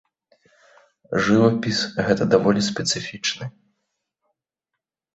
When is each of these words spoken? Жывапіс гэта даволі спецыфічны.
Жывапіс 1.25 1.77
гэта 2.09 2.23
даволі 2.33 2.61
спецыфічны. 2.71 3.45